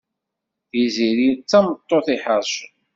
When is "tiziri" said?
0.69-1.29